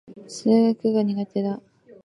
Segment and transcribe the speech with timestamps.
[0.27, 1.61] 数学が苦手だ。